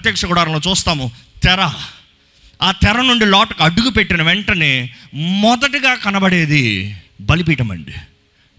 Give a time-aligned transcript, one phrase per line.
[0.00, 1.10] ప్రత్యక్ష గుడారంలో చూస్తాము.
[1.42, 1.70] తెర.
[2.62, 7.92] ఆ తెర నుండి లోటుకు అడుగు పెట్టిన వెంటనే మొదటగా కనబడేది బలిపీఠం అండి.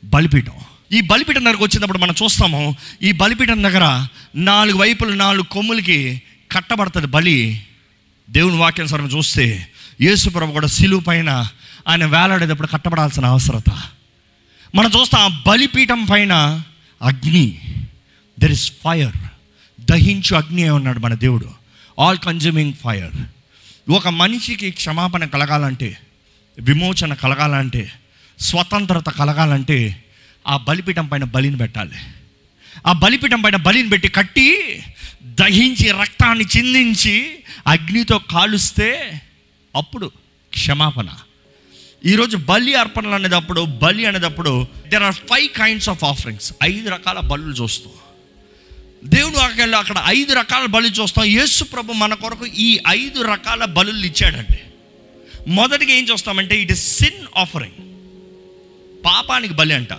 [0.04, 0.52] బలిపీఠం.
[0.92, 7.64] ఈ బలిపీఠం దగ్గరకు వచ్చినప్పుడు మనం చూస్తాము ఈ బలిపీఠం దగ్గర నాలుగు వైపులు నాలుగు కొమ్ములకి కట్టబడుతుంది బలి.
[8.30, 9.68] దేవుని వాక్యానుసారం చూస్తే
[10.02, 11.48] యేసుప్రభు కూడా సిలువు పైన
[11.88, 13.82] ఆయన వేలాడేటప్పుడు కట్టబడాల్సిన అవసరత.
[14.76, 16.62] మనం చూస్తాం ఆ బలిపీఠం పైన
[17.02, 17.60] అగ్ని.
[18.40, 19.31] దెర్ ఇస్ ఫైర్
[19.82, 21.50] దహించు అగ్ని అయి ఉన్నాడు మన దేవుడు.
[22.00, 23.12] ఆల్ కన్జ్యూమింగ్ ఫైర్
[23.92, 25.98] ఒక మనిషికి క్షమాపణ కలగాలంటే
[26.60, 27.92] విమోచన కలగాలంటే
[28.40, 30.04] స్వతంత్రత కలగాలంటే
[30.48, 31.96] ఆ బలిపీఠం పైన బలిని పెట్టాలి.
[32.88, 34.80] ఆ బలిపీఠం పైన బలిని పెట్టి కట్టి
[35.24, 39.22] దహించి రక్తాన్ని చిందించి అగ్నితో కాలుస్తే
[39.76, 40.12] అప్పుడు
[40.52, 41.08] క్షమాపణ.
[42.06, 47.54] ఈరోజు బలి అర్పణలు అనేటప్పుడు బలి అనేటప్పుడు there are five kinds of offerings ఐదు రకాల బలులు
[47.64, 47.94] చూస్తాం.
[49.04, 51.26] దేవుడు అక్కడ అక్కడ ఐదు రకాల బలు చూస్తాం.
[51.26, 54.60] యేసు ప్రభు మన కొరకు ఈ ఐదు రకాల బలు ఇచ్చాడండి.
[55.48, 57.72] మొదటిగా ఏం చూస్తామంటే ఇట్ ఇస్ సిన్ ఆఫరింగ్.
[59.06, 59.94] పాపానికి బలి అంట.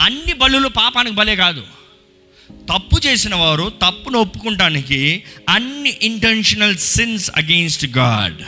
[0.00, 1.62] అన్ని బలులు పాపానికి బలే కాదు.
[2.50, 8.42] తప్పు చేసిన వారు తప్పును ఒప్పుకుంటానికి అన్ని ఇంటెన్షనల్ సిన్స్ అగెయిన్స్ట్ గాడ్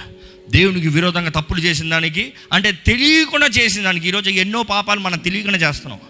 [0.50, 6.00] దేవునికి విరోధంగా తప్పులు చేసిన దానికి అంటే తెలియకుండా చేసిన దానికి ఈరోజు ఎన్నో పాపాలు మనం తెలియకుండా చేస్తున్నాం.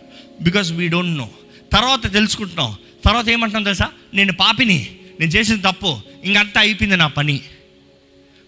[0.40, 1.30] బికాస్ వీ డోంట్ నో
[1.72, 2.76] తర్వాత తెలుసుకుంటున్నాం.
[3.06, 3.88] తర్వాత ఏమంటున్నాం తెలుసా?
[4.14, 4.78] నేను పాపిని
[5.20, 7.40] నేను చేసిన తప్పు ఇంకంతా అయిపోయింది నా పని.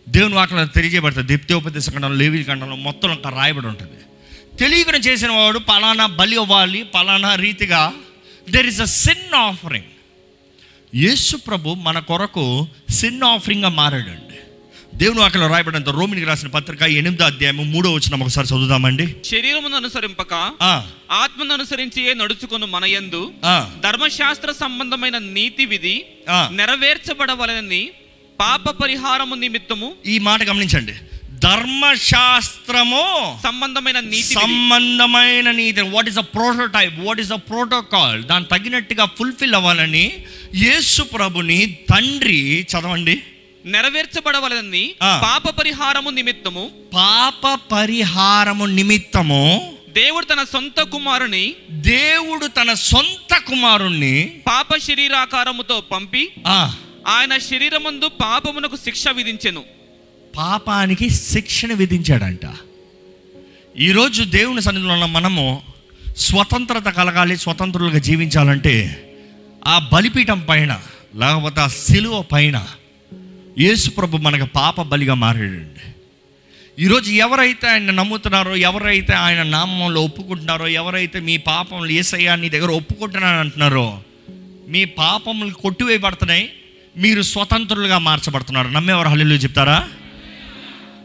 [0.09, 3.99] దేవుని వాటిలో తెలియజేయబడుతుంది దిప్తోపదేశ ఖండంలో లేవి ఖండంలో మొత్తం అంతా రాయబడి ఉంటుంది.
[4.57, 7.93] తెలియకుండా చేసిన వాడు పలానా బలి అవ్వాలి పలానా రీతిగా
[8.51, 9.91] there is a sin offering
[10.95, 14.28] Yesu ప్రభు మన కొరకు సిన్ ఆఫరింగ్గా మారాడండి.
[14.99, 19.07] దేవుని వాక్యలో రాయబడినంత రోమినికి రాసిన పత్రిక ఎనిమిదో అధ్యాయము మూడో వచ్చిన ఒకసారి చదువుదామండి.
[19.25, 20.35] శరీరమును అనుసరింపక
[21.13, 26.03] ఆత్మను అనుసరించి నడుచుకుని మన యందు ఆ, ధర్మశాస్త్ర సంబంధమైన నీతి విధి.
[26.53, 27.91] నెరవేర్చబడవలనని
[28.41, 30.95] పాప పరిహారము నిమిత్తము ఈ మాట గమనించండి.
[31.39, 33.03] ధర్మశాస్త్రము
[33.43, 34.35] సంబంధమైన నీతి.
[34.35, 35.81] సంబంధమైన నీతి.
[35.81, 40.05] What is a prototype what is a protocol దాని తగినట్టుగా ఫుల్ఫిల్ అవ్వాలని
[40.55, 43.23] యేసు ప్రభుని తండ్రి చదవండి.
[43.69, 45.13] నెరవేర్చబడవలనని ఆ.
[45.23, 46.65] పాప పరిహారము నిమిత్తము
[46.95, 49.43] పాప పరిహారము నిమిత్తము
[49.93, 51.45] దేవుడు తన సొంత కుమారుని
[51.89, 54.15] దేవుడు తన సొంత కుమారుణ్ణి
[54.47, 56.59] పాప శరీరాకారముతో పంపి ఆ,
[57.07, 59.63] ఆయన శరీరమందు పాపమునకు శిక్ష విధించెను.
[60.37, 62.45] పాపానికి శిక్షణ విధించాడంట.
[63.79, 65.45] ఈరోజు దేవుని సన్నిధిలో ఉన్న మనము
[66.17, 68.75] స్వతంత్రత కలగాలి స్వతంత్రులుగా జీవించాలంటే
[69.67, 70.73] ఆ బలిపీఠం పైన
[71.17, 72.57] లేకపోతే ఆ సిలువ పైన
[73.59, 75.81] యేసుప్రభు మనకు పాప బలిగా మారాడండి.
[76.85, 83.41] ఈరోజు ఎవరైతే ఆయన నమ్ముతున్నారో ఎవరైతే ఆయన నామంలో ఒప్పుకుంటున్నారో ఎవరైతే మీ పాపములు ఏసయ్యా నీ దగ్గర ఒప్పుకుంటున్నాను
[83.41, 84.03] అంటున్నారో
[84.69, 86.53] మీ పాపములు కొట్టివేయబడుతున్నాయి
[86.97, 88.69] మీరు స్వతంత్రులుగా మార్చబడుతున్నారు.
[88.69, 89.89] నమ్మేవారు హల్లు చెప్తారా?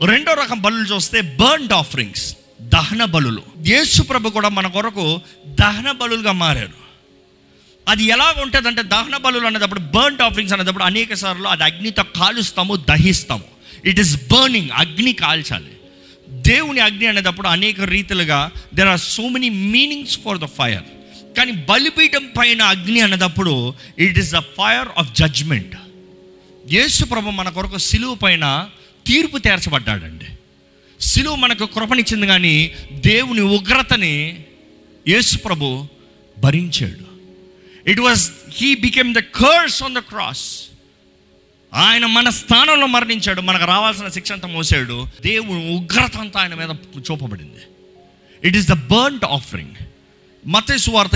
[0.06, 3.42] రెండో రకం బలులు చూస్తే బర్న్డ్ ఆఫరింగ్స్ దహన బలులు.
[3.68, 6.83] యేసు ప్రభు కూడా మన కొరకు దహన బలులుగా మారారు.
[7.88, 13.44] అది ఎలా ఉంటుందంటే దహన బలు అనేటప్పుడు బర్న్ ఆఫరింగ్స్ అనేటప్పుడు అనేక సార్లు అది అగ్నితో కాలుస్తాము దహిస్తాము.
[13.86, 15.74] ఇట్ ఈస్ బర్నింగ్ అగ్ని కాల్చాలి.
[16.30, 20.84] దేవుని అగ్ని అనేటప్పుడు అనేక రీతిలుగా there are so many meanings for the fire
[21.38, 25.76] కానీ బలిపీఠం పైన అగ్ని అనేటప్పుడు it is the fire of judgement
[26.72, 28.70] Yesu ప్రభు మన కొరకు సిలువు పైన
[29.08, 30.26] తీర్పు తీర్చబడ్డాడండి.
[31.02, 34.44] సిలువు మనకు కృపనిచ్చింది కానీ దేవుని ఉగ్రతని
[35.08, 35.88] యేసు ప్రభు
[36.38, 37.13] భరించాడు.
[37.88, 40.46] It was he became the curse on the cross
[41.74, 43.42] ఆయన మన స్థానంలో మరణించాడు.
[43.42, 45.08] మనకు రావాల్సిన శిక్ష అంతా మోసాడు.
[45.22, 46.70] దేవుని ఉగ్రత అంతా ఆయన మీద
[47.12, 47.62] చూపబడింది.
[48.44, 49.76] It is the burnt offering
[50.48, 51.16] మత సువార్త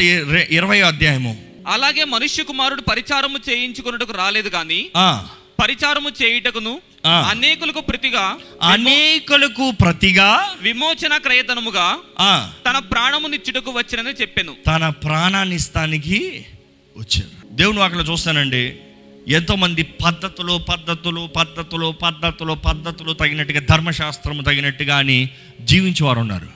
[0.49, 1.33] ఇరవై అధ్యాయము.
[1.67, 4.79] అలాగే మనుష్య కుమారుడు పరిచారము చేయించుకున్నట్టుకు రాలేదు కానీ
[5.63, 6.73] పరిచారము చేయుటకును.
[7.05, 10.29] అనేకులకు ప్రతిగా అనేకులకు ప్రతిగా
[10.61, 14.55] విమోచన క్రయధనముగా ఆ, తన ప్రాణమునిచ్చుటకు వచ్చినని చెప్పాను.
[14.67, 16.45] తన ప్రాణాన్ని ఇస్తానికి
[16.97, 18.75] వచ్చారు దేవుని వాటిలో చూస్తానండి
[19.27, 25.29] ఎంతోమంది పద్ధతులు పద్ధతులు పద్ధతులు పద్ధతులు పద్ధతులు తగినట్టుగా ధర్మశాస్త్రము తగినట్టుగా అని
[25.61, 26.49] జీవించేవారు ఉన్నారు.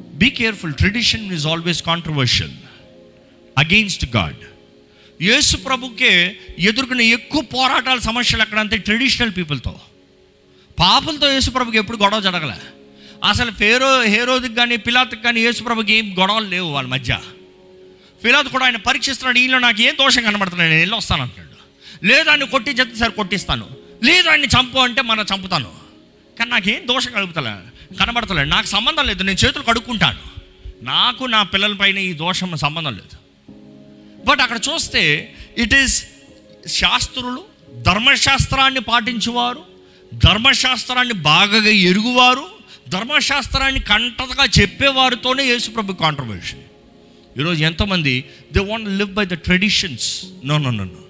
[0.00, 2.52] Be careful tradition is always controversial
[3.58, 4.36] against God
[5.22, 9.76] Yesu ప్రభుకే ఎదుర్కొనే ఎక్కువ పోరాటాల సమస్యలు అక్కడ అంతే ట్రెడిషనల్ పీపుల్తో
[10.78, 12.54] పాపలతో యేసు ప్రభుకి ఎప్పుడు గొడవ జరగలే.
[13.28, 17.18] అసలు ఫేరో హేరోదికి కానీ పిలాత్కి కానీ యేసు ప్రభుకి ఏం గొడవలు లేవు వాళ్ళ మధ్య.
[18.24, 21.50] పిలాత్ కూడా ఆయన పరీక్షిస్తున్నాడు ఈయన నాకు ఏం దోషం కనబడుతున్నాడు నేను వెళ్ళి వస్తాను అంటున్నాడు
[22.06, 23.66] లేదు ఆయన కొట్టి చెత్త సరే కొట్టిస్తాను.
[24.04, 25.70] లేదు ఆయన చంపు అంటే మనం చంపుతాను.
[26.38, 27.54] కానీ నాకేం దోషం కలుపుతలే
[27.96, 30.18] కనబడతలేదు నాకు సంబంధం లేదు నేను చేతులు కడుక్కుంటాను.
[30.82, 33.16] నాకు నా పిల్లల పైన ఈ దోషం సంబంధం లేదు.
[34.26, 36.04] బట్ అక్కడ చూస్తే ఇట్ ఈస్
[36.68, 37.44] శాస్త్రులు
[37.82, 39.62] ధర్మశాస్త్రాన్ని పాటించేవారు
[40.14, 42.46] ధర్మశాస్త్రాన్ని బాగా ఎరుగువారు
[42.88, 46.62] ధర్మశాస్త్రాన్ని కంటగా చెప్పేవారితోనే యేసుప్రభు కాంట్రవర్షన్
[47.38, 51.00] ఈరోజు ఎంతోమంది they want live by the traditions no no no no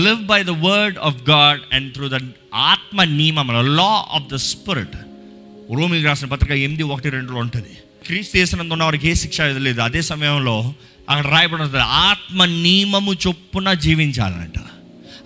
[0.00, 2.18] live by the word of God and through the
[2.54, 4.96] ఆత్మ నియమం లా ఆఫ్ ద స్పిరిట్
[5.74, 7.68] రోమికి రాసిన పత్రిక ఎనిమిది ఒకటి రెండులో ఉంటుంది.
[8.06, 9.80] క్రీస్తు చేసినందున్న వారికి ఏ శిక్ష లేదు.
[9.80, 10.74] అదే సమయంలో
[11.10, 14.58] అక్కడ రాయబడి ఉంటుంది ఆత్మ నియమము చొప్పున జీవించాలంట.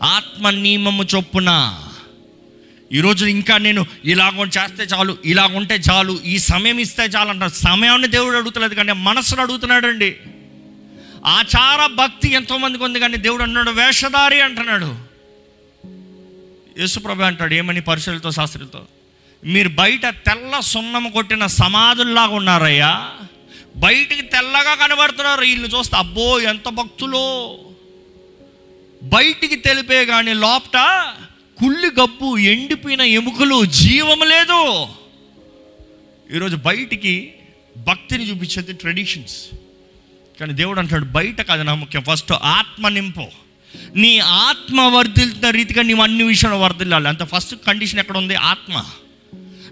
[0.03, 1.79] ఆత్మ నియమము చొప్పున
[2.93, 7.51] ఈరోజు ఇంకా నేను ఇలాగ చేస్తే చాలు ఇలాగ ఉంటే చాలు ఈ సమయం ఇస్తే చాలు అంటారు.
[7.51, 10.17] సమయాన్ని దేవుడు అడుగుతలేదు కానీ మనసును అడుగుతున్నాడండి.
[11.25, 14.97] ఆచార భక్తి ఎంతోమందికి ఉంది కానీ దేవుడు అన్నాడు వేషధారి అంటున్నాడు.
[16.81, 18.87] యేసుప్రభు అంటాడు ఏమని పరిశీలతో శాస్త్రులతో
[19.45, 23.11] మీరు బయట తెల్ల సున్నం కొట్టిన సమాధుల్లాగా ఉన్నారయ్యా.
[23.77, 27.59] బయటికి తెల్లగా కనబడుతున్నారు వీళ్ళు చూస్తే అబ్బో ఎంత భక్తులో.
[29.03, 30.77] బయటికి తెలిపే కానీ లోపట
[31.61, 34.87] కుళ్ళి గబ్బు ఎండిపోయిన ఎముకలు జీవం లేదు.
[36.37, 37.33] ఈరోజు బయటికి
[37.77, 39.37] భక్తిని చూపించేది ట్రెడిషన్స్
[40.41, 43.27] కానీ దేవుడు అంటాడు బయట కాదు నా ముఖ్యం ఫస్ట్ ఆత్మ నింపు.
[43.97, 48.35] నీ ఆత్మ వర్ధిల్తున్న రీతిగా నీవు అన్ని విషయంలో వర్దిల్లాలి అంత ఫస్ట్ కండిషన్ ఎక్కడ ఉంది?
[48.35, 48.85] ఆత్మ.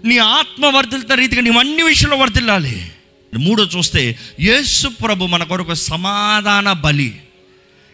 [0.05, 2.91] నీ ఆత్మ వర్ధిల్తున్న రీతిగా నీవు అన్ని విషయంలో వర్దిల్లాలి
[3.37, 7.21] మూడో చూస్తే యేసు ప్రభు మన కొరకు సమాధాన బలి.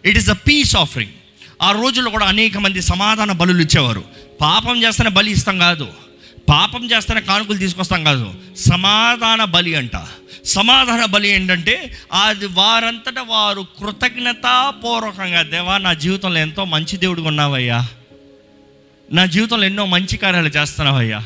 [0.06, 1.12] It is a peace offering
[1.62, 4.04] ఆ రోజుల్లో కూడా అనేక మంది సమాధాన బలులు ఇచ్చేవారు.
[4.42, 5.88] పాపం చేస్తేనే బలి ఇస్తాం కాదు.
[6.50, 8.34] పాపం చేస్తేనే కానుకలు తీసుకొస్తాం కాదు.
[8.58, 9.92] సమాధాన బలి అంట.
[10.46, 17.88] సమాధాన బలి ఏంటంటే అది వారంతటా వారు కృతజ్ఞతాపూర్వకంగా దేవా నా జీవితంలో ఎంతో మంచి దేవుడు ఉన్నావయ్యా.
[19.12, 21.24] నా జీవితంలో ఎన్నో మంచి కార్యాలు చేస్తున్నావయ్యా.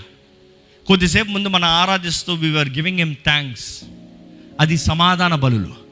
[0.87, 3.81] కొద్దిసేపు ముందు మనం ఆరాధిస్తూ వీఆర్ గివింగ్ ఎమ్ థ్యాంక్స్
[4.59, 5.86] అది సమాధాన బలులు.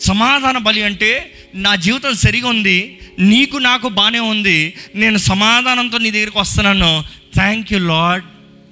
[0.00, 6.38] సమాధాన బలి అంటే నా జీవితం సరిగా ఉంది నీకు నాకు బాగానే ఉంది నేను సమాధానంతో నీ దగ్గరికి
[6.38, 7.04] వస్తున్నాను.
[7.34, 8.24] Thank you lord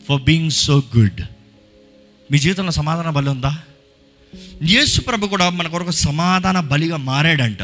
[0.09, 1.21] for being so good
[2.31, 3.59] మీ జీవితంలో సమాధాన బలి ఉందా?
[4.63, 7.63] యేసు ప్రభు కూడా మన కొరకు సమాధాన బలిగా మారాడంట.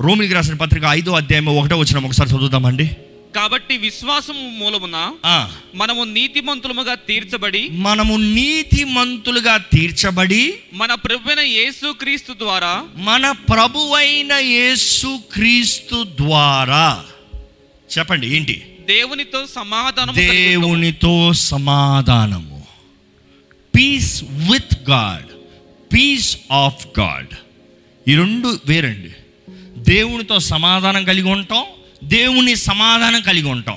[0.00, 2.90] రోమిలికి రాసిన పత్రిక ఐదో అధ్యాయం ఒకటో వచ్చిన ఒకసారి చదువుదామండి.
[3.34, 5.12] కాబట్టి విశ్వాసము మూలమున
[5.74, 16.04] మనము నీతిమంతులముగా తీర్చబడి మనము నీతిమంతులుగా తీర్చబడి మన ప్రభువైన యేసు క్రీస్తు ద్వారా మన ప్రభువైన యేసు క్రీస్తు
[16.04, 17.04] ద్వారా.
[17.98, 18.62] చెప్పండి ఏంటి?
[18.88, 22.62] దేవునితో సమాధానం దేవునితో సమాధానము.
[23.76, 25.26] Peace with God
[25.94, 27.34] peace of God
[28.08, 29.10] ఈ రెండు వేరండి.
[29.76, 31.64] దేవునితో సమాధానం కలిగి ఉంటాం
[32.04, 33.76] దేవుని సమాధానం కలిగి ఉంటాం.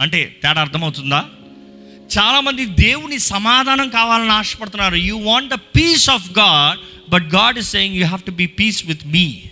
[0.00, 1.24] అంటే తేడా అర్థమవుతుందా?
[2.18, 4.94] చాలామంది దేవుని సమాధానం కావాలని ఆశపడుతున్నారు.
[4.94, 8.86] You want the peace of God but God is saying you have to be peace
[8.86, 9.42] with me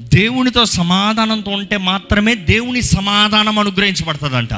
[0.00, 4.48] దేవునితో సమాధానంతో ఉంటే మాత్రమే దేవుని సమాధానం అనుగ్రహించబడుతుందంట.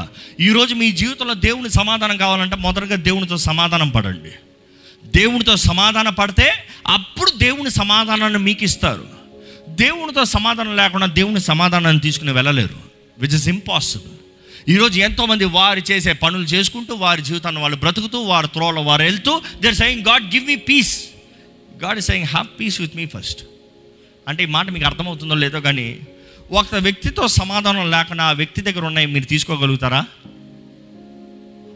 [0.41, 4.31] ఈరోజు మీ జీవితంలో దేవుని సమాధానం కావాలంటే మొదటగా దేవునితో సమాధానం పడండి.
[5.19, 6.53] దేవునితో సమాధానం పడితే
[6.87, 9.18] అప్పుడు దేవుని సమాధానాన్ని మీకు ఇస్తారు.
[9.79, 12.79] దేవునితో సమాధానం లేకుండా దేవుని సమాధానాన్ని తీసుకుని వెళ్ళలేరు
[13.19, 14.15] విచ్ ఇస్ ఇంపాసిబుల్
[14.69, 19.75] ఈరోజు ఎంతోమంది వారు చేసే పనులు చేసుకుంటూ వారి జీవితాన్ని వాళ్ళు బ్రతుకుతూ వారి త్రోలో వారు వెళ్తూ they're
[19.75, 20.95] saying God give me peace
[21.85, 23.43] God is saying have peace with me first
[24.29, 25.89] అంటే ఈ మాట మీకు అర్థమవుతుందో లేదో కానీ
[26.51, 30.01] ఒక వ్యక్తితో సమాధానం లేకుండా ఆ వ్యక్తి దగ్గర ఉన్నాయి మీరు తీసుకోగలుగుతారా?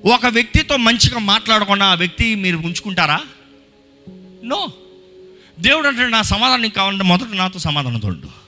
[0.04, 3.18] ఒక వ్యక్తితో మంచిగా మాట్లాడకుండా ఆ వ్యక్తి మీరు ఉంచుకుంటారా?
[4.44, 4.60] నో
[5.60, 8.42] దేవుడు అంటే నా సమాధానం నీకు కావాలంటే మొదట నాతో సమాధానం తోడు.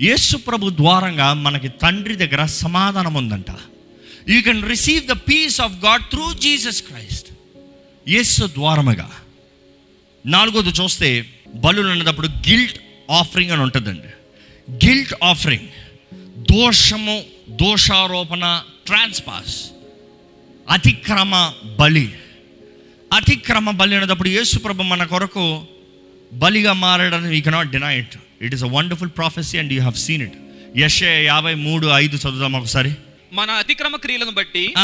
[0.00, 3.46] యేసు ప్రభు ద్వారంగా మనకి తండ్రి దగ్గర సమాధానం ఉందంట.
[4.28, 7.28] You can receive the peace of God through Jesus Christ
[8.08, 9.10] Yesu ద్వారముగా.
[10.26, 14.10] నాలుగోది చూస్తే బలు అన్నప్పుడు గిల్ట్ ఆఫరింగ్ అని ఉంటుందండి.
[14.86, 15.68] గిల్ట్ ఆఫరింగ్
[16.52, 19.64] దోషము దోషారోపణ ట్రాన్స్పాస్
[20.70, 22.14] అతిక్రమ బలి.
[23.12, 25.66] అతిక్రమ బలి అనేటప్పుడు యేసుప్రభు మన కొరకు
[26.42, 30.22] బలిగా మారడం you cannot deny it it is a wonderful prophecy and you have seen
[30.22, 30.36] it
[30.76, 32.92] యశే యాభై మూడు ఐదు చదువుదాం ఒకసారి.
[33.32, 34.74] మన అతిక్రమ క్రియలను బట్టి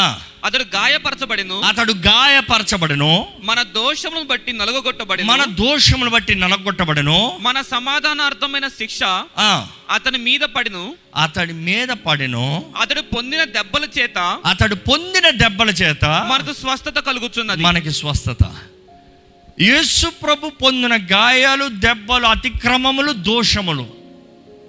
[0.44, 1.60] అతడు గాయపరచబడిను.
[1.60, 3.26] అతడు గాయపరచబడను.
[3.42, 7.18] మన దోషములను బట్టి నలుగొట్టబడిను మన దోషములు బట్టి నలగొట్టబడను.
[7.40, 9.00] మన సమాధానార్థమైన శిక్ష
[9.90, 10.84] అతని మీద పడిను.
[11.16, 12.46] అతడి మీద పడెను.
[12.80, 18.44] అతడు పొందిన దెబ్బల చేత అతడు పొందిన దెబ్బల చేత మనకు స్వస్థత కలుగుతున్నది మనకి స్వస్థత.
[19.60, 23.86] యేసు ప్రభు పొందిన గాయాలు దెబ్బలు అతిక్రమములు దోషములు.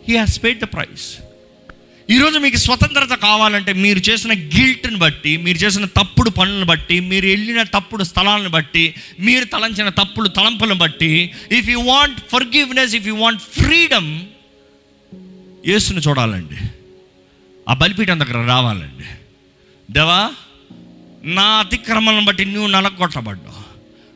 [0.07, 1.05] He has paid the price
[2.10, 7.63] ఈరోజు మీకు స్వతంత్రత కావాలంటే మీరు చేసిన గిల్ట్ని బట్టి మీరు చేసిన తప్పుడు పనులను బట్టి మీరు వెళ్ళిన
[7.63, 13.41] తప్పుడు స్థలాలను బట్టి మీరు తలంచిన తప్పుడు తలంపులను బట్టి if you want forgiveness if you want
[13.41, 14.12] freedom
[15.67, 16.57] యేసును చూడాలండి.
[17.69, 19.07] ఆ బలిపీఠం దగ్గర రావాలండి.
[19.93, 20.31] దేవా
[21.24, 23.60] నా అతిక్రమణను బట్టి నువ్వు నలగొట్టబడ్డావు.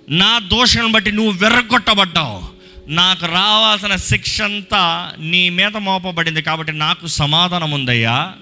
[0.10, 2.44] నా దోషాన్ని బట్టి నువ్వు వెర్రగొట్టబడ్డావు
[2.88, 8.34] నాకు రావాల్సిన శిక్ష అంతా నీ మీద మోపబడింది కాబట్టి నాకు సమాధానం ఉందయ్యా.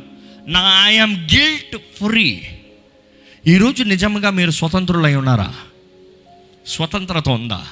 [0.47, 2.43] నా ఐఎమ్ గిల్ట్ ఫ్రీ
[3.47, 5.55] ఈరోజు నిజంగా మీరు స్వతంత్రులై ఉన్నారా?
[6.67, 7.67] స్వతంత్రత ఉందా?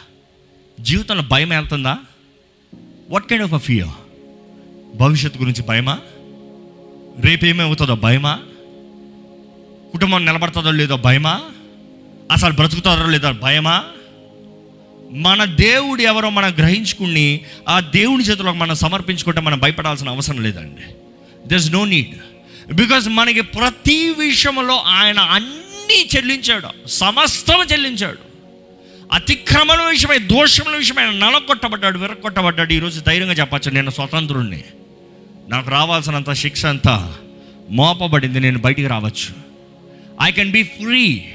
[0.79, 1.97] జీవితంలో భయం వెళ్తుందా?
[3.09, 3.87] What kind of a fear
[4.97, 5.99] భవిష్యత్తు గురించి భయమా?
[7.19, 8.39] రేపేమవుతుందో భయమా?
[9.91, 11.41] కుటుంబం నిలబడుతుందో లేదో భయమా?
[12.31, 13.83] అసలు బ్రతుకుతారో లేదా భయమా?
[15.11, 20.81] మన దేవుడు ఎవరో మనం గ్రహించుకుని ఆ దేవుని చేతిలో మనం సమర్పించుకుంటే మనం భయపడాల్సిన అవసరం లేదండి.
[21.47, 22.15] దర్ నో నీడ్
[22.73, 26.87] బికాజ్ మనకి ప్రతి విషయంలో ఆయన అన్నీ చెల్లించాడు.
[26.87, 28.17] సమస్తం చెల్లించాడు.
[29.11, 32.73] అతిక్రమణ విషయమై దోషముల విషయమై నలగొట్టబడ్డాడు విరగొట్టబడ్డాడు.
[32.73, 34.63] ఈరోజు ధైర్యంగా చెప్పచ్చు నేను స్వతంత్రుణ్ణి.
[35.49, 37.15] నాకు రావాల్సినంత శిక్ష అంతా
[37.69, 39.35] మోపబడింది నేను బయటికి రావచ్చు.
[40.21, 41.31] ఐ కెన్ బీ ఫ్రీ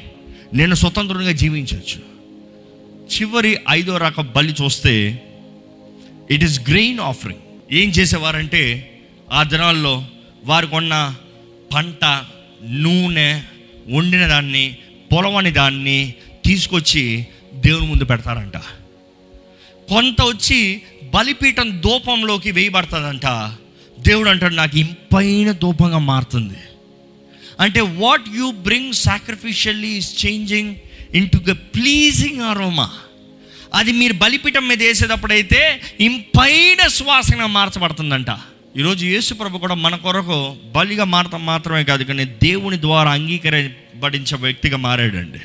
[0.55, 2.17] నేను స్వతంత్రంగా జీవించవచ్చు.
[3.17, 5.23] చివరి ఐదో రకం బలి చూస్తే
[6.31, 7.41] ఇట్ ఈస్ గ్రెయిన్ ఆఫరింగ్
[7.73, 8.93] ఏం చేసేవారంటే
[9.33, 10.05] ఆ దినాల్లో
[10.45, 11.17] వారు కొన్న
[11.75, 12.25] పంట
[12.65, 13.43] నూనె
[13.89, 14.77] వండిన దాన్ని
[15.13, 18.57] పొలవని దాన్ని తీసుకొచ్చి దేవుని ముందు పెడతారంట.
[19.89, 20.83] కొంత వచ్చి
[21.15, 23.27] బలిపీఠం దూపంలోకి వేయబడుతుందంట.
[24.01, 26.57] దేవుడు అంటాడు నాకు ఇంపైన దూపంగా మారుతుంది.
[27.61, 30.75] అంటే what you bring sacrificially is changing
[31.31, 32.89] into the pleasing aroma
[33.75, 38.27] అది మీరు బలిపీఠం మీద వేసేటప్పుడైతే ఇంపైన సువాసన మార్చబడుతుందంట.
[38.77, 44.77] ఈరోజు యేసు ప్రభు కూడా మన కొరకు బలిగా మారటం మాత్రమే కాదు కానీ దేవుని ద్వారా అంగీకరించబడించే వ్యక్తిగా
[44.77, 45.41] మారాడండి.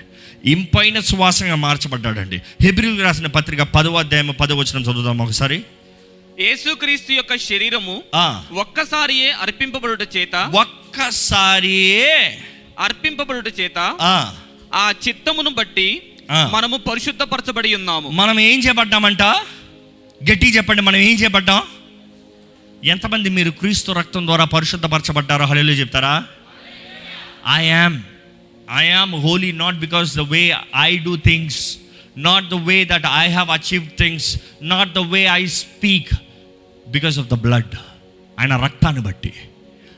[0.45, 2.37] ఇంపైన సువాసనగా మార్చబడ్డాడండి.
[2.61, 5.61] హెబ్రిల్ రాసిన పత్రిక పదవ అధ్యాయం పదవ వచనం చదువుదాం ఒకసారి.
[6.39, 8.03] యేసుక్రీస్తు యొక్క శరీరము
[8.53, 10.35] ఒక్కసారియే అర్పింపబడుట చేత
[10.91, 12.07] ఒక్కసారియే
[12.79, 13.79] అర్పింపబడుట చేత
[14.73, 15.85] ఆ, చిత్తమును బట్టి.
[16.51, 18.09] మనము పరిశుద్ధపరచబడి ఉన్నాము.
[18.09, 19.23] మనం ఏం చేయబడ్డామంట?
[20.21, 21.61] గట్టి చెప్పండి మనం ఏం చేయబడ్డాం?
[22.83, 26.13] ఎంతమంది మీరు క్రీస్తు రక్తం ద్వారా పరిశుద్ధపరచబడ్డారో హలో చెప్తారా?
[27.47, 27.97] I am
[28.71, 31.61] I am holy not because the way I do things
[32.17, 34.29] not the way that I have achieve things
[34.61, 36.11] not the way I speak
[36.87, 37.75] because of the blood
[38.39, 39.33] ఆయన రక్తాన్ని బట్టి.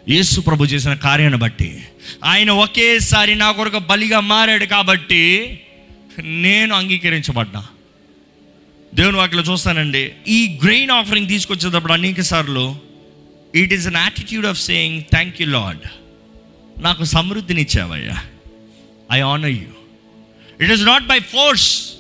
[0.10, 1.84] యేసు ప్రభు చేసిన కార్యాన్ని బట్టి
[2.24, 5.22] ఆయన ఒకేసారి నా కొరకు బలిగా మారాడు కాబట్టి
[6.22, 7.66] నేను అంగీకరించబడ్డా.
[8.94, 10.12] దేవుని వాటిలో చూస్తానండి.
[10.28, 12.76] ఈ గ్రెయిన్ ఆఫరింగ్ తీసుకొచ్చేటప్పుడు అనేక సార్లు
[13.56, 15.80] it is an attitude of saying thank you lord
[16.82, 18.24] నాకు సమృద్ధినిచ్చావయ్యా.
[19.12, 19.72] I honour you
[20.62, 21.94] it is not by force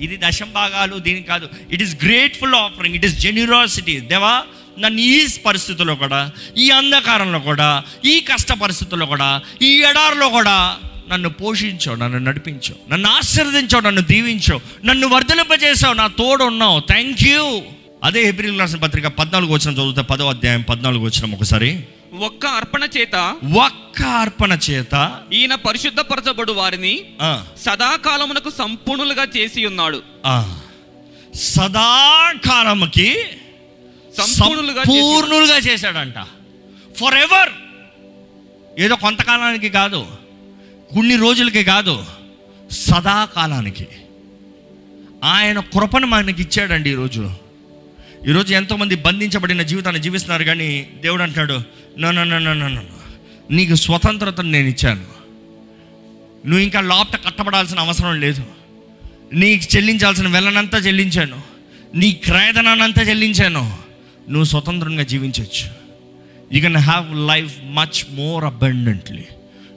[0.00, 1.48] ఇది దశం భాగాలు దీనికి కాదు.
[1.70, 4.44] It is grateful offering it is generosity దేవా
[4.82, 5.16] నన్ను ఈ
[5.46, 6.20] పరిస్థితుల్లో కూడా
[6.64, 7.68] ఈ అంధకారంలో కూడా
[8.12, 9.30] ఈ కష్ట పరిస్థితుల్లో కూడా
[9.68, 10.56] ఈ ఎడారిలో కూడా
[11.10, 16.78] నన్ను పోషించావు నన్ను నడిపించావు నన్ను ఆశీర్వదించావు నన్ను దీవించావు నన్ను వర్ధలింపజేసావు నా తోడు ఉన్నావు.
[16.92, 17.42] థ్యాంక్ యూ
[18.06, 21.70] అదే ఏప్రిల్ రాసిన పత్రిక పద్నాలుగు వచ్చిన చదివితే పదో అధ్యాయం పద్నాలుగు వచ్చిన ఒకసారి.
[22.26, 23.16] ఒక్క అర్పణ చేత
[23.66, 24.94] ఒక్క అర్పణ చేత
[25.38, 26.94] ఈయన పరిశుద్ధపరచబడు వారిని
[27.64, 29.98] సదాకాలమునకు సంపూర్ణులుగా చేసి ఉన్నాడు.
[31.54, 33.08] సదాకాలముకి
[34.16, 36.14] సంపూర్ణులుగా చేశాడంట.
[36.96, 37.50] ఫర్ ఎవర్
[38.80, 40.06] ఏదో కొంతకాలానికి కాదు
[40.94, 42.04] కొన్ని రోజులకి కాదు
[42.70, 43.86] సదాకాలానికి.
[45.24, 47.30] ఆయన కృపను మనకి ఇచ్చాడండి ఈరోజు.
[48.28, 51.62] ఈరోజు ఎంతోమంది బంధించబడిన జీవితాన్ని జీవిస్తున్నారు కానీ దేవుడు అంటాడు
[51.98, 52.86] నన్ను
[53.50, 55.04] నీకు స్వతంత్రతను నేను ఇచ్చాను.
[56.46, 58.44] నువ్వు ఇంకా లోపట కట్టబడాల్సిన అవసరం లేదు.
[59.32, 61.42] నీకు చెల్లించాల్సిన వెళ్ళనంతా చెల్లించాను.
[61.94, 63.85] నీ క్రయధనాన్నంతా చెల్లించాను.
[64.28, 65.70] నువ్వు స్వతంత్రంగా జీవించవచ్చు.
[66.52, 69.24] You can have life much more abundantly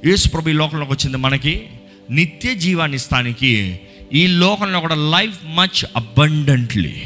[0.05, 1.67] Yesu ప్రభు ఈ లోకంలోకి వచ్చింది మనకి
[2.11, 3.79] నిత్య జీవాన్ని ఇస్తానికి
[4.13, 7.01] ఈ లోకంలో కూడా లైఫ్ మచ్ అబండెంట్లీ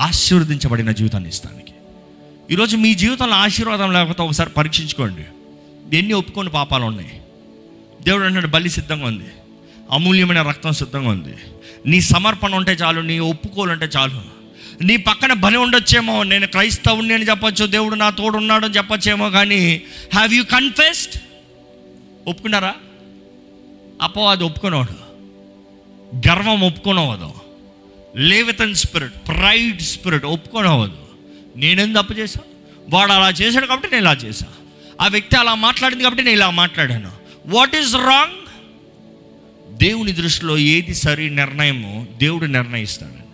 [0.00, 1.72] ఆశీర్వదించబడిన జీవితాన్ని ఇస్తానికి.
[2.50, 5.24] ఈరోజు మీ జీవితంలో ఆశీర్వాదం లేకపోతే ఒకసారి పరీక్షించుకోండి.
[5.96, 7.20] ఎన్ని ఒప్పుకొని పాపాలు ఉన్నాయి.
[8.02, 9.24] దేవుడు అంటున్నాడు బలి సిద్ధంగా ఉంది.
[9.90, 11.34] అమూల్యమైన రక్తం సిద్ధంగా ఉంది.
[11.86, 14.35] నీ సమర్పణ ఉంటే చాలు నీ ఒప్పుకోలంటే చాలు.
[14.82, 19.82] నీ పక్కన బలి ఉండొచ్చేమో నేను క్రైస్తవుని అని చెప్పొచ్చు దేవుడు నా తోడు ఉన్నాడు అని చెప్పొచ్చేమో కానీ
[20.14, 21.20] హ్యావ్ యూ కన్ఫెస్డ్
[22.28, 22.74] ఒప్పుకున్నారా?
[24.02, 25.06] అపో అది ఒప్పుకునేవాడు
[26.28, 27.32] గర్వం ఒప్పుకునేవాడు
[28.16, 31.06] లేవితన్ స్పిరిట్ ప్రైడ్ స్పిరిట్ ఒప్పుకునేవాడు
[31.56, 32.40] నేనేం తప్పు చేశా?
[32.90, 34.46] వాడు అలా చేశాడు కాబట్టి నేను ఇలా చేశా.
[35.00, 37.10] ఆ వ్యక్తి అలా మాట్లాడింది కాబట్టి నేను ఇలా మాట్లాడాను.
[37.46, 38.46] వాట్ ఈస్ రాంగ్
[39.78, 43.25] దేవుని దృష్టిలో ఏది సరి నిర్ణయమో దేవుడు నిర్ణయిస్తాడు.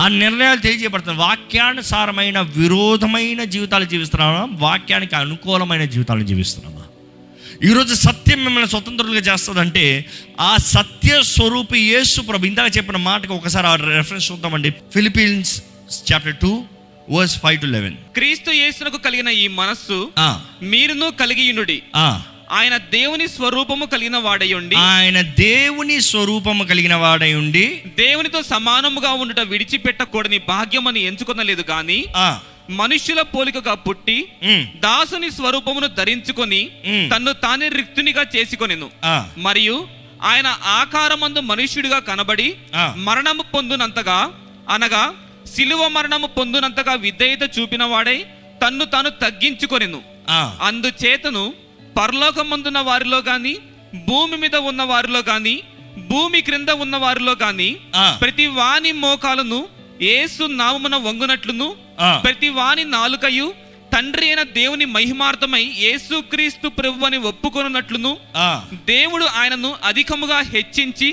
[0.00, 1.20] ఆ నిర్ణయాలు తెలియజేయబడుతున్నాయి.
[1.28, 6.82] వాక్యానుసారమైన విరోధమైన జీవితాలు జీవిస్తున్నామా వాక్యానికి అనుకూలమైన జీవితాలు జీవిస్తున్నామా
[7.70, 9.84] ఈరోజు సత్యం మిమ్మల్ని స్వతంత్రులుగా చేస్తుందంటే
[10.40, 14.70] ఆ సత్య స్వరూపి యేసు ప్రభు ఇందాక చెప్పిన మాటకి ఒకసారి ఆ రెఫరెన్స్ చూద్దామండి.
[14.94, 15.52] Philippians
[16.12, 16.52] chapter two
[17.10, 19.98] verse five to eleven క్రీస్తు యేసునకు కలిగిన ఈ మనస్సు
[20.62, 21.82] మీరును కలిగియునుడి
[22.52, 30.38] ఆయన దేవుని స్వరూపము కలిగిన వాడయుండి ఆయన దేవుని స్వరూపము కలిగిన వాడై ఉండి దేవునితో సమానముగా ఉండుట విడిచిపెట్టకూడని
[30.38, 32.04] భాగ్యమని ఎంచుకొనలేదు గాని
[32.70, 34.28] మనుష్యుల పోలికగా పుట్టి
[34.80, 36.70] దాసుని స్వరూపమును ధరించుకొని
[37.14, 38.90] తన్ను తానే రిక్తునిగా చేసుకొనెను.
[39.38, 39.88] మరియు
[40.22, 42.54] ఆయన ఆకారమందు మనుష్యుడిగా కనబడి.
[42.96, 44.32] మరణము పొందునంతగా
[44.70, 45.14] అనగా
[45.56, 48.24] శిలువ మరణము పొందునంతగా విధేయత చూపిన వాడై
[48.66, 50.02] తన్ను తాను తగ్గించుకొనెను.
[50.62, 51.52] అందుచేతను
[51.98, 53.54] పరలోకమందున్న వారిలో గాని
[54.08, 55.62] భూమి మీద ఉన్న వారిలో గాని
[56.08, 59.60] భూమి క్రింద ఉన్న వారిలో గాని ఆ, ప్రతి వాని మోకాలను
[60.02, 61.68] యేసు నామమున వంగునట్లును.
[62.24, 63.46] ప్రతి వాని నాలుకయు
[63.94, 68.12] తండ్రి అయిన దేవుని మహిమార్థమై యేసుక్రీస్తు ప్రభు అని ఒప్పుకొనున్నట్లును
[68.86, 71.08] దేవుడు ఆయనను అధికముగా హెచ్చించి.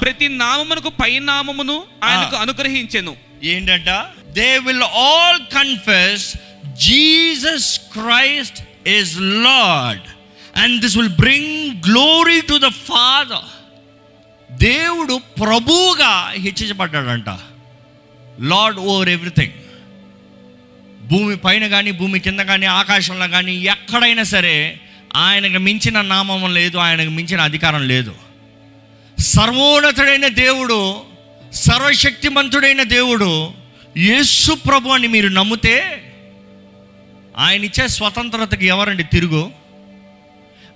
[0.00, 3.12] ప్రతి నామమునకు పై నామమును ఆయనకు అనుగ్రహించెను.
[3.42, 3.90] ఏంటంట?
[4.32, 6.26] They will all confess
[6.80, 10.08] Jesus Christ is lord
[10.56, 13.48] and this will bring glory to the father
[14.52, 17.28] దేవుడు ప్రభువుగా హెచ్చించబడ్డాడంట.
[18.40, 19.52] లార్డ్ ఓవర్ ఎవ్రీథింగ్
[21.08, 24.80] భూమి పైన కానీ భూమి కింద కానీ ఆకాశంలో కానీ ఎక్కడైనా సరే
[25.16, 28.14] ఆయనకు మించిన నామం లేదు ఆయనకు మించిన అధికారం లేదు.
[29.18, 31.02] సర్వోన్నతుడైన దేవుడు
[31.52, 33.54] సర్వశక్తిమంతుడైన దేవుడు
[33.98, 35.76] యేసు ప్రభు అని మీరు నమ్మితే
[37.36, 39.63] ఆయన ఇచ్చే స్వతంత్రతకి ఎవరండి తిరుగు?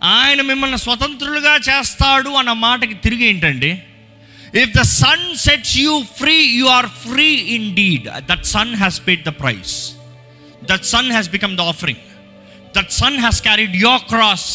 [0.01, 3.71] ఆయన మిమ్మల్ని స్వతంత్రులుగా చేస్తాడు అన్న మాటకి తిరిగి ఏంటండి?
[4.55, 7.29] If the son sets you free you are free
[7.75, 9.75] indeed that son has paid the price
[10.65, 12.05] that son has become the offering
[12.75, 14.49] that son has carried your cross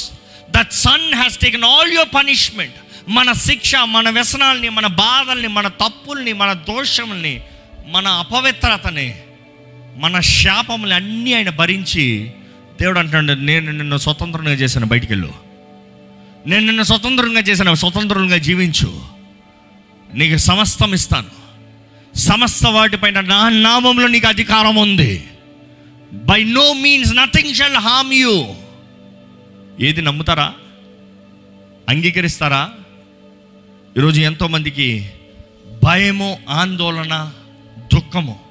[0.50, 2.78] that son has taken all your punishment
[3.10, 7.36] మన శిక్ష మన వ్యసనాల్ని మన బాధల్ని మన తప్పుల్ని మన దోషముల్ని
[7.88, 9.10] మన అపవిత్రతని
[9.98, 12.06] మన శాపములు అన్నీ ఆయన భరించి
[12.84, 15.34] దేవుడు అంటున్నాడు నేను నిన్ను స్వతంత్రంగా చేశాను బయటికి వెళ్ళు
[16.48, 19.02] నేను నిన్ను స్వతంత్రంగా చేశాను స్వతంత్రంగా జీవించు.
[20.14, 21.30] నీకు సమస్తం ఇస్తాను.
[22.18, 25.28] సమస్త వాటిపైన నా నామంలో నీకు అధికారం ఉంది.
[26.14, 28.46] By no means nothing shall harm you
[29.80, 30.54] ఏది నమ్ముతారా?
[31.90, 32.70] అంగీకరిస్తారా?
[33.98, 35.10] ఈరోజు ఎంతోమందికి
[35.84, 37.32] భయము ఆందోళన
[37.94, 38.43] దుఃఖము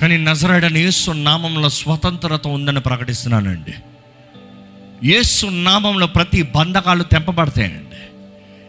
[0.00, 3.74] కానీ నజరాడని యేసు నామంలో స్వతంత్రత ఉందని ప్రకటిస్తున్నానండి.
[5.04, 7.88] యేసు నామంలో ప్రతి బంధకాలు తెంపబడతాయండి.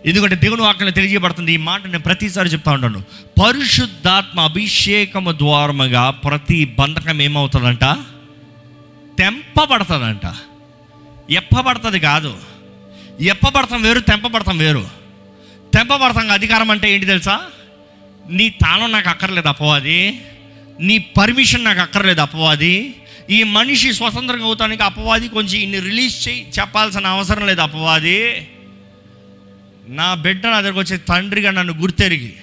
[0.10, 3.04] ఎందుకంటే దేవుని వాక్యం తెలియజేయబడుతుంది ఈ మాట నేను ప్రతిసారి చెప్తా ఉంటాను
[3.44, 7.84] పరిశుద్ధాత్మ అభిషేకము ద్వారముగా ప్రతి బంధకం ఏమవుతుందంట?
[9.18, 10.34] తెంపబడుతుందంట.
[11.30, 12.38] ఎప్పబడుతుంది కాదు.
[13.22, 14.88] ఎప్పబడతాం వేరు తెంపబడతాం వేరు.
[15.74, 17.40] తెంపబడతాం అధికారం అంటే ఏంటి తెలుసా?
[18.30, 19.48] నీ తాళం నాకు అక్కర్లేదు?
[19.48, 20.22] అపవాది
[20.80, 22.94] నీ పర్మిషన్ నాకు అక్కర్లేదు అపవాది.
[23.30, 28.48] ఈ మనిషి స్వతంత్రంగా అవుతానికి అపవాది కొంచెం ఇన్ని రిలీజ్ చేయి చెప్పాల్సిన అవసరం లేదు అపవాది.
[29.88, 32.34] నా బిడ్డ నా దగ్గరకు వచ్చే తండ్రిగా నన్ను గుర్తెరిగి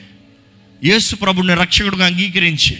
[0.85, 2.77] యేసు ప్రభుని రక్షకుడుగా అంగీకరించి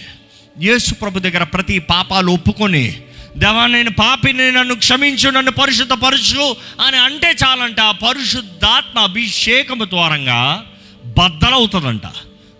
[0.61, 3.01] యేసు ప్రభు దగ్గర ప్రతి పాపాలు ఒప్పుకొని
[3.37, 7.79] దేవా నేను పాపిని నన్ను క్షమించు నన్ను పరిశుద్ధపరచు అని అంటే చాలంట.
[7.79, 10.65] ఆ పరిశుద్ధాత్మ అభిషేకము ద్వారంగా
[11.05, 12.01] బద్దలవుతుందంట.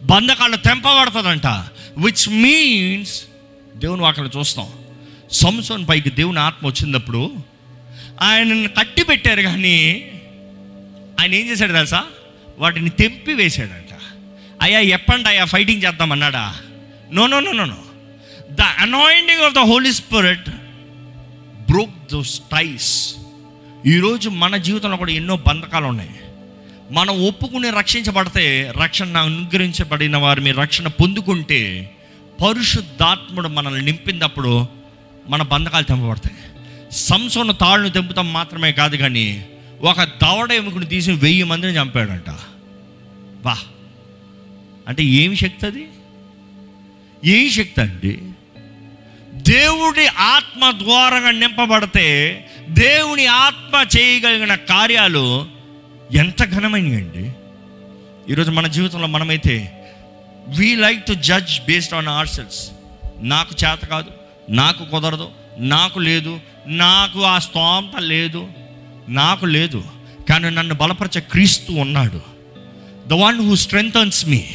[0.03, 1.47] బంధకాళ్ళు తెంపబడుతుందంట.
[1.97, 3.21] విచ్ మీన్స్
[3.75, 4.67] దేవుని అక్కడ చూస్తాం.
[5.31, 7.31] సంసోన్ పైకి దేవుని ఆత్మ వచ్చినప్పుడు
[8.21, 10.11] ఆయనను కట్టి పెట్టారు కానీ
[11.19, 12.03] ఆయన ఏం చేశాడు తెలుసా?
[12.59, 13.97] వాటిని తెంపి వేశాడంట.
[14.61, 16.57] అయ్యా ఎప్పండి అయ్యా fighting చేద్దామన్నాడా
[17.13, 17.77] no no no no no
[18.51, 20.49] the anointing of the holy spirit
[21.71, 23.15] broke those ties
[23.85, 26.09] ఈరోజు మన జీవితంలో కూడా ఎన్నో బంధకాలు ఉన్నాయి.
[26.91, 31.91] మనం ఒప్పుకుని రక్షించబడితే రక్షణ అనుగ్రహించబడిన వారు మీరు రక్షణ పొందుకుంటే
[32.45, 34.67] పరిశుద్ధాత్ముడు మనల్ని నింపినప్పుడు
[35.27, 36.37] మన బంధకాలు తెంపబడతాయి.
[36.91, 39.45] సంసోన తాళ్ళను తెంపుతాం మాత్రమే కాదు కానీ
[39.81, 42.29] ఒక దవడ ఎముకను తీసి వెయ్యి మందిని చంపాడంట.
[43.45, 43.57] వా!
[44.87, 45.87] అంటే ఏమి శక్తి అది?
[47.25, 48.19] ఏం శక్తి అండి?
[49.33, 55.56] దేవుడి ఆత్మ ద్వారంగా నింపబడితే దేవుని ఆత్మ చేయగలిగిన కార్యాలు
[56.11, 57.17] ఎంత ఘనమైనయండి.
[57.17, 59.85] అండి ఈరోజు మన జీవితంలో మనమైతే
[60.47, 62.71] we like to judge based on ourselves
[63.19, 64.11] నాకు చేత కాదు
[64.49, 68.47] నాకు కుదరదు నాకు లేదు నాకు ఆ స్తోమత లేదు
[69.09, 69.83] నాకు లేదు.
[70.29, 72.21] కానీ నన్ను బలపరిచే క్రీస్తు ఉన్నాడు.
[73.07, 74.45] The one who strengthens me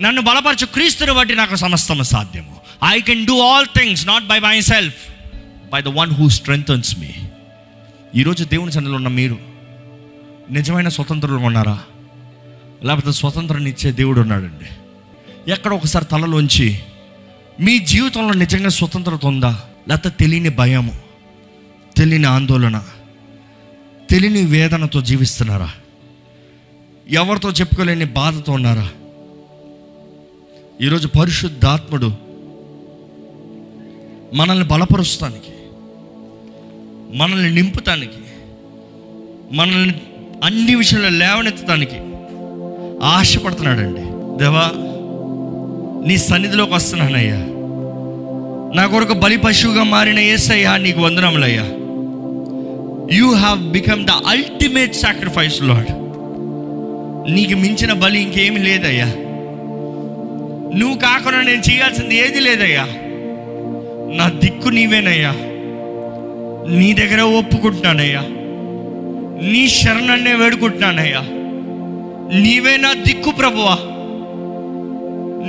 [0.00, 2.60] నన్ను బలపరచు క్రీస్తుని బట్టి నాకు సమస్తము సాధ్యము.
[2.84, 5.14] I can do all things not by myself
[5.72, 7.10] by the one who strengthens me
[8.14, 9.53] ఈరోజు దేవుని సన్నిధిలో ఉన్న మీరు
[10.50, 11.82] నిజమైన స్వతంత్రులు ఉన్నారా?
[12.84, 14.64] లేకపోతే స్వతంత్రాన్ని ఇచ్చే దేవుడు ఉన్నాడండి.
[15.52, 16.80] ఎక్కడ ఒకసారి తలలోంచి
[17.60, 19.60] మీ జీవితంలో నిజంగా స్వతంత్రత ఉందా?
[19.88, 21.00] లేకపోతే తెలియని భయము
[21.96, 22.84] తెలియని ఆందోళన
[24.10, 25.70] తెలియని వేదనతో జీవిస్తున్నారా?
[27.10, 28.88] ఎవరితో చెప్పుకోలేని బాధతో ఉన్నారా?
[30.82, 32.12] ఈరోజు పరిశుద్ధాత్ముడు
[34.34, 35.52] మనల్ని బలపరుస్తానికి
[37.18, 38.18] మనల్ని నింపుతానికి
[39.52, 40.00] మనల్ని
[40.44, 41.96] అన్ని విషయంలో లేవనెత్తడానికి
[43.02, 44.00] ఆశపడుతున్నాడండి.
[44.42, 44.70] దేవా
[46.08, 47.36] నీ సన్నిధిలోకి వస్తున్నానయ్యా.
[48.76, 51.62] నా కొరకు బలి పశువుగా మారిన ఏసయ్యా నీకు వందనములయ్యా.
[53.16, 55.86] You have become the ultimate sacrifice lord
[57.32, 59.06] నీకు మించిన బలి ఇంకేమి లేదయ్యా.
[60.78, 62.84] నువ్వు కాకుండా నేను చేయాల్సింది ఏది లేదయ్యా.
[64.14, 65.32] నా దిక్కు నీవేనయ్యా.
[66.78, 68.22] నీ దగ్గర ఒప్పుకుంటున్నానయ్యా.
[69.50, 71.20] నీ శరణన్నే వేడుకుంటున్నానయ్యా.
[72.40, 73.78] నీవే నా దిక్కు ప్రభువా.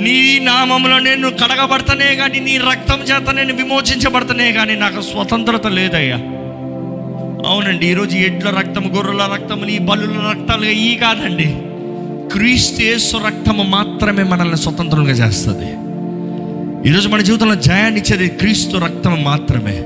[0.01, 6.15] నీ నామంలో నేను కడగబడతానే కానీ నీ రక్తం చేత నేను విమోచించబడతానే కానీ నాకు స్వతంత్రత లేదయ్యా.
[7.47, 11.55] అవునండి ఈరోజు ఎడ్ల రక్తం గొర్రెల రక్తం ఈ బలుల రక్తాలు ఈ కాదండి.
[12.33, 15.71] క్రీస్తు యేసు రక్తము మాత్రమే మనల్ని స్వతంత్రంగా చేస్తుంది.
[16.89, 19.77] ఈరోజు మన జీవితంలో జయాన్ని ఇచ్చేది క్రీస్తు రక్తం మాత్రమే.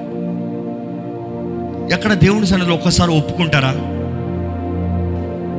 [1.95, 3.95] ఎక్కడ దేవుని సన్నిధిలో ఒక్కసారి ఒప్పుకుంటారా?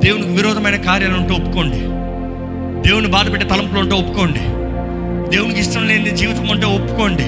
[0.04, 1.78] దేవునికి విరోధమైన కార్యాలు ఉంటే ఒప్పుకోండి.
[2.88, 4.38] దేవుని బాధ పెట్టే తలంపులు ఉంటే ఒప్పుకోండి.
[5.36, 7.22] దేవునికి ఇష్టం లేని జీవితం ఉంటే ఒప్పుకోండి.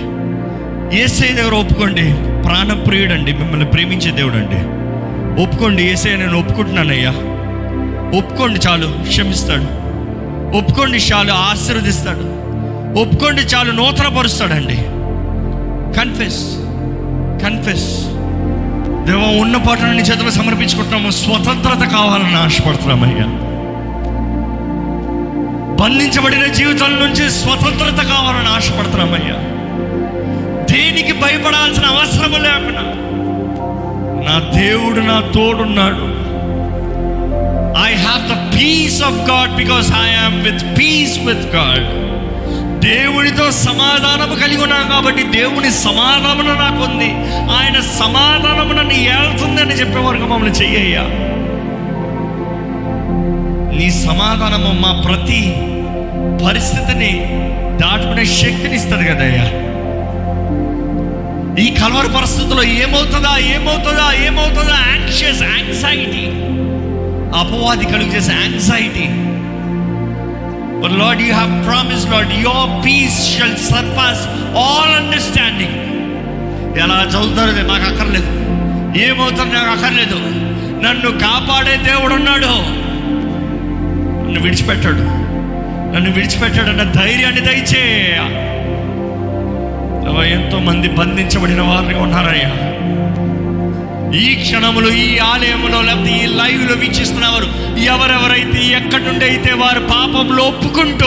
[1.03, 2.03] ఏసై దగ్గర ఒప్పుకోండి.
[2.43, 4.83] ప్రాణప్రియుడు అండి మిమ్మల్ని ప్రేమించే దేవుడు అండి
[5.43, 5.83] ఒప్పుకోండి.
[5.83, 7.11] ఏసై నేను ఒప్పుకుంటున్నానయ్యా.
[8.19, 9.09] ఒప్పుకోండి చాలు.
[9.09, 9.83] క్షమిస్తాడు.
[10.57, 11.33] ఒప్పుకోండి చాలు.
[11.33, 12.43] ఆశీర్వదిస్తాడు.
[13.01, 13.73] ఒప్పుకోండి చాలు.
[13.73, 14.77] నూతనపరుస్తాడండి.
[16.01, 16.57] కన్ఫెస్
[17.45, 18.12] కన్ఫెస్
[19.07, 21.11] దేవ ఉన్న పాటను నీ చేతిలో సమర్పించుకుంటున్నాము.
[21.11, 23.27] స్వతంత్రత కావాలని ఆశపడుతున్నామయ్యా.
[25.81, 29.37] బంధించబడిన జీవితం నుంచి స్వతంత్రత కావాలని ఆశపడుతున్నామయ్యా.
[30.65, 32.83] దేనికి భయపడాల్సిన అవసరం లేకుండా
[34.29, 36.23] నా దేవుడు నా తోడున్నాడు.
[37.91, 41.87] I have the peace of God because I am with peace with God
[42.83, 47.11] దేవునితో సమాధానము కలిగి ఉన్నాం కాబట్టి దేవుని సమాధానం నాకు ఉంది
[47.53, 51.05] ఆయన సమాధానము నన్ను ఏళ్తుందని చెప్పే వరకు మమ్మల్ని చెయ్యయ్యా.
[53.77, 55.41] నీ సమాధానము మా ప్రతి
[56.47, 57.13] పరిస్థితిని
[57.83, 59.47] దాటుకునే శక్తిని ఇస్తుంది కదయ్యా.
[61.59, 64.77] ఈ కలవర పరిస్థితుల్లో ఏమవుతుందా ఏమవుతుందా ఏమవుతుందా?
[64.89, 66.23] యాంగ్షియస్ యాంగ్జైటీ
[67.37, 69.05] అపవాది కలుగు చేసే anxiety
[70.83, 74.19] But Lord, you have promised, Lord, your peace shall surpass
[74.53, 75.83] all understanding.
[76.81, 78.27] ఎలా చదువుతారో నాకు అక్కర్లేదు.
[78.99, 80.15] ఏమవుతారు నాకు అక్కర్లేదు.
[80.85, 82.83] నన్ను కాపాడే దేవుడు ఉన్నాడు.
[84.25, 85.23] నన్ను విడిచిపెట్టాడు.
[85.97, 88.19] నన్ను విడిచిపెట్టాడన్న ధైర్యాన్ని దయచే.
[90.33, 92.72] ఎంతో మంది బంధించబడిన వారిగా ఉన్నారయ్యా.
[94.15, 97.47] ఈ క్షణములు ఈ ఆలయములో లేకపోతే ఈ లైవ్లో వీక్షిస్తున్నవారు
[97.81, 101.07] ఎవరెవరైతే ఎక్కడి నుండి అయితే వారు పాపంలో ఒప్పుకుంటూ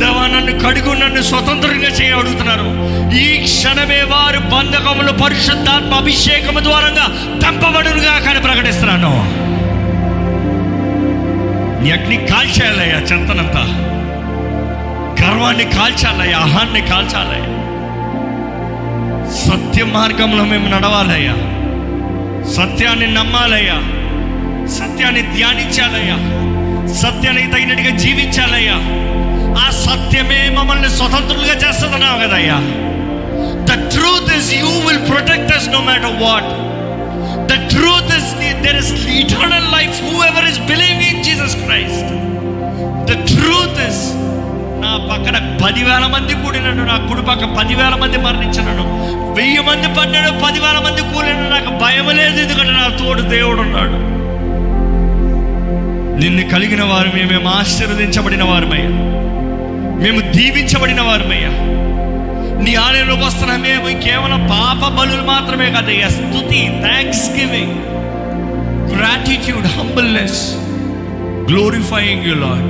[0.00, 2.68] దేవా నన్ను కడుగు నన్ను స్వతంత్రంగా చేయ అడుగుతున్నారు.
[3.14, 7.06] ఈ క్షణమే వారు బంధకములు పరిశుద్ధాత్మ అభిషేకము ద్వారంగా
[7.42, 9.12] తంపబడునుగా కానీ ప్రకటిస్తున్నాను.
[11.82, 13.62] నీ అగ్ని కాల్చేయాలయ్యా చెత్తనంతా
[15.22, 17.46] గర్వాన్ని కాల్చాలయ్యా అహాన్ని కాల్చాలయ్యా.
[19.34, 21.59] సత్య మార్గంలో మేము నడవాలయ్యా.
[22.48, 23.78] సత్యాన్ని నమ్మాలయ్యా
[24.78, 26.16] సత్యాన్ని ధ్యానించాలయ్యా
[26.94, 28.76] సత్యానికి తగినట్టుగా జీవించాలయ్యా
[29.62, 32.58] ఆ సత్యమే మమ్మల్ని స్వతంత్రులుగా చేస్తుందన్నావు కదయ్యా
[33.64, 36.50] the truth is you will protect us no matter what
[37.50, 38.30] the truth is
[38.64, 42.29] there is eternal life whoever is believing in Jesus Christ the truth is నా
[45.08, 48.84] పక్కన పదివేల మంది కూడినను నా కుడి పక్క పదివేల మంది మరణించినను
[49.34, 54.20] వెయ్యి మంది పడినాడు పదివేల మంది కూలిన నాకు భయం లేదు ఎందుకంటే నా తోడు దేవుడు ఉన్నాడు.
[56.20, 58.90] నిన్ను కలిగిన వారు మేము ఆశీర్వదించబడిన వారమయ్యా.
[60.04, 61.50] మేము దీవించబడిన వారమయ్యా.
[62.64, 66.08] నీ ఆలయంలోకి వస్తున్న మేము కేవలం పాప బలులు మాత్రమే కదయ్యా.
[66.08, 66.68] స్థుతి
[67.30, 67.76] thanksgiving
[68.96, 70.56] gratitude humbleness
[71.52, 72.68] glorifying you lord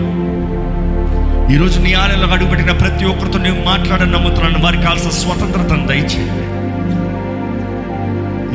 [1.53, 4.59] ఈరోజు నీ ఆలయంలో అడుగుపెట్టిన ప్రతి ఒక్కరితో నేను మాట్లాడని నమ్ముతున్నాను.
[4.65, 6.45] వారికి కావాల్సిన స్వతంత్రతను దయచేయండి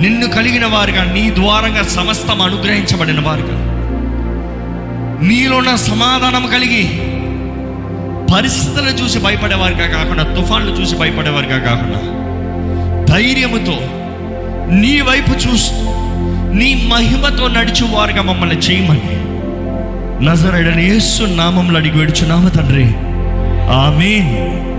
[0.02, 3.58] నిన్ను కలిగిన వారుగా నీ ద్వారంగా సమస్తం అనుగ్రహించబడిన వారుగా.
[5.28, 6.84] నీలో ఉన్న సమాధానం కలిగి
[8.36, 12.02] పరిస్థితులను చూసి భయపడేవారిగా కాకుండా తుఫాన్లు చూసి భయపడేవారిగా కాకుండా
[13.14, 13.78] ధైర్యముతో
[14.76, 15.84] నీ వైపు చూస్తూ
[16.54, 19.25] నీ మహిమతో నడిచేవారుగా మమ్మల్ని చేయమని.
[20.22, 22.86] నజరడని యేసు నామంలో అడిగి వేడుచున్నాము తండ్రి.
[23.72, 24.75] ఆమెన్.